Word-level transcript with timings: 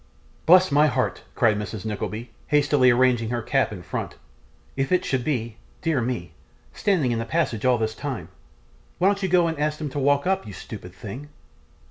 'Bless 0.47 0.71
my 0.71 0.87
heart!' 0.87 1.21
cried 1.35 1.59
Mrs. 1.59 1.85
Nickleby, 1.85 2.31
hastily 2.47 2.89
arranging 2.89 3.29
her 3.29 3.43
cap 3.43 3.71
and 3.71 3.85
front, 3.85 4.15
'if 4.75 4.91
it 4.91 5.05
should 5.05 5.23
be 5.23 5.57
dear 5.83 6.01
me, 6.01 6.33
standing 6.73 7.11
in 7.11 7.19
the 7.19 7.23
passage 7.23 7.65
all 7.67 7.77
this 7.77 7.93
time 7.93 8.29
why 8.97 9.07
don't 9.07 9.21
you 9.21 9.29
go 9.29 9.45
and 9.45 9.59
ask 9.59 9.77
them 9.77 9.89
to 9.91 9.99
walk 9.99 10.25
up, 10.25 10.47
you 10.47 10.53
stupid 10.53 10.91
thing? 10.95 11.29